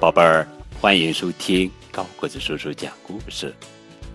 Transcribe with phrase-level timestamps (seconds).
[0.00, 0.46] 宝贝儿，
[0.80, 3.52] 欢迎收听高个子叔叔讲故事。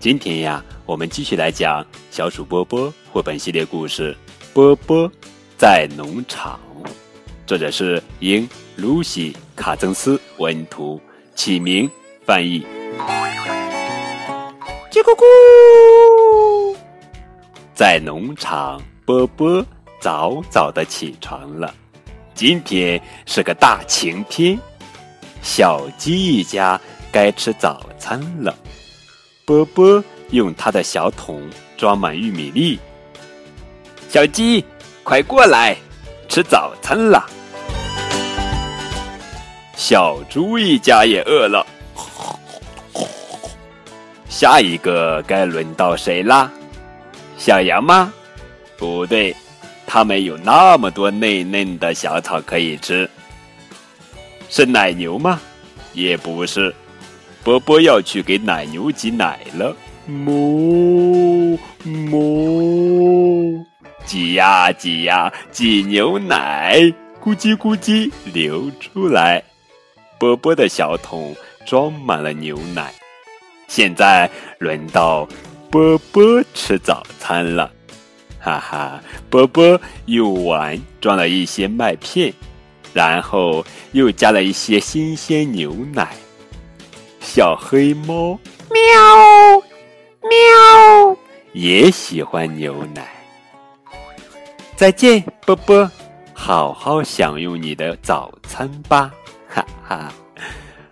[0.00, 4.16] 今天呀，我们继续来讲小鼠波波绘本系列故事
[4.54, 5.12] 《波波
[5.58, 6.58] 在农场》，
[7.46, 10.98] 作者是英·露西·卡曾斯文图，
[11.34, 11.90] 起名
[12.24, 12.64] 翻译。
[14.90, 16.76] 叽咕咕，
[17.74, 19.62] 在农场，波波
[20.00, 21.74] 早早的起床了。
[22.34, 24.58] 今天是个大晴天。
[25.44, 26.80] 小鸡一家
[27.12, 28.52] 该吃早餐了。
[29.44, 32.80] 波波用他的小桶装满玉米粒。
[34.08, 34.64] 小鸡，
[35.02, 35.76] 快过来，
[36.28, 37.24] 吃早餐了。
[39.76, 41.64] 小猪一家也饿了。
[44.28, 46.50] 下一个该轮到谁啦？
[47.36, 48.12] 小羊吗？
[48.78, 49.36] 不对，
[49.86, 53.08] 它们有那么多嫩嫩的小草可以吃。
[54.48, 55.40] 是奶牛吗？
[55.92, 56.74] 也不是，
[57.42, 59.76] 波波要去给奶牛挤奶了。
[60.06, 63.64] 哞哞，
[64.04, 66.78] 挤呀挤呀，挤牛奶，
[67.22, 69.42] 咕叽咕叽流出来。
[70.18, 71.34] 波波的小桶
[71.66, 72.92] 装满了牛奶。
[73.66, 75.26] 现在轮到
[75.70, 77.72] 波波吃早餐了。
[78.38, 79.00] 哈哈，
[79.30, 82.32] 波波用碗装了一些麦片。
[82.94, 86.14] 然后又加了一些新鲜牛奶。
[87.20, 88.38] 小黑猫
[88.70, 88.80] 喵
[90.22, 91.16] 喵
[91.52, 93.10] 也喜欢牛奶。
[94.76, 95.90] 再见，波波，
[96.32, 99.12] 好好享用你的早餐吧，
[99.48, 100.12] 哈哈。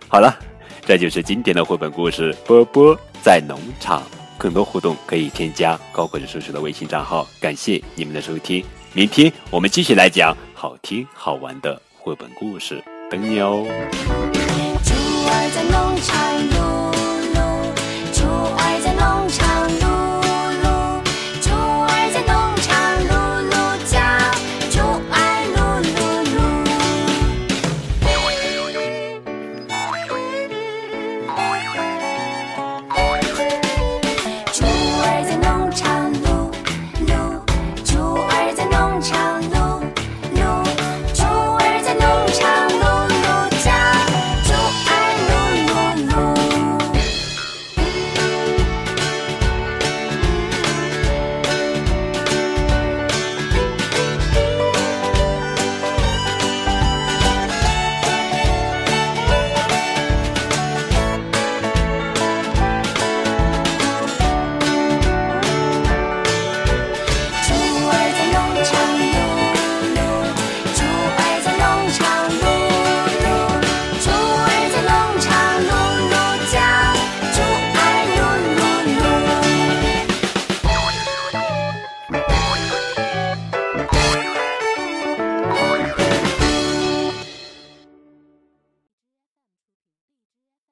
[0.07, 0.37] 好了，
[0.85, 4.01] 这就是今天的绘本故事《波波在农场》。
[4.37, 7.25] 更多互动可以添加高个子叔叔的微信账号。
[7.39, 11.81] 感谢你们的收听，明天我们继续来讲好听好玩的。
[12.03, 13.65] 绘本故事，等你哦。